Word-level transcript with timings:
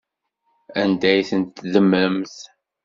Anda 0.81 1.07
ay 1.11 1.21
ten-tdemmremt? 1.29 2.37